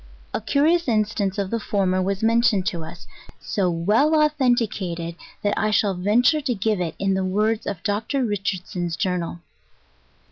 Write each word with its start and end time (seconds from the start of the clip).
A 0.33 0.41
curious 0.41 0.87
instance 0.87 1.37
of 1.37 1.51
the 1.51 1.59
former 1.59 2.01
was 2.01 2.23
mentioned 2.23 2.65
to 2.65 2.83
us, 2.83 3.05
so 3.39 3.71
ivell 3.71 4.15
authenticated, 4.25 5.15
that 5.43 5.53
I 5.55 5.69
shall 5.69 5.93
venture 5.93 6.41
to 6.41 6.55
give 6.55 6.81
it 6.81 6.95
in 6.97 7.13
the 7.13 7.23
words 7.23 7.67
of 7.67 7.83
Dr. 7.83 8.25
Richardson's 8.25 8.95
Journal. 8.95 9.41